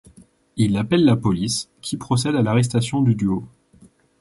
Il 0.57 0.77
appele 0.77 1.03
la 1.05 1.15
police, 1.15 1.69
qui 1.79 1.95
procède 1.95 2.33
à 2.33 2.41
l’arrestation 2.41 3.03
du 3.03 3.13
duo. 3.13 3.47